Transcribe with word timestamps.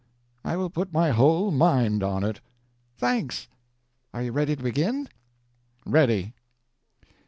I 0.43 0.57
will 0.57 0.71
put 0.71 0.91
my 0.91 1.11
whole 1.11 1.51
mind 1.51 2.01
on 2.01 2.23
it." 2.23 2.39
"Thanks. 2.97 3.47
Are 4.15 4.23
you 4.23 4.31
ready 4.31 4.55
to 4.55 4.63
begin?" 4.63 5.07
"Ready." 5.85 6.33